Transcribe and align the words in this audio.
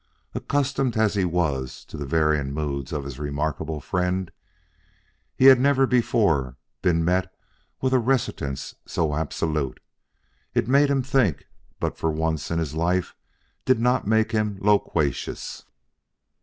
Accustomed 0.33 0.97
as 0.97 1.13
he 1.13 1.25
was 1.25 1.85
to 1.85 1.95
the 1.95 2.07
varying 2.07 2.55
moods 2.55 2.91
of 2.91 3.03
his 3.03 3.19
remarkable 3.19 3.79
friend, 3.79 4.31
he 5.35 5.45
had 5.45 5.59
never 5.59 5.85
before 5.85 6.57
been 6.81 7.05
met 7.05 7.31
with 7.81 7.93
a 7.93 7.99
reticence 7.99 8.73
so 8.87 9.13
absolute. 9.13 9.79
It 10.55 10.67
made 10.67 10.89
him 10.89 11.03
think; 11.03 11.45
but 11.79 11.99
for 11.99 12.09
once 12.09 12.49
in 12.49 12.57
his 12.57 12.73
life 12.73 13.13
did 13.63 13.79
not 13.79 14.07
make 14.07 14.31
him 14.31 14.57
loquacious. 14.59 15.65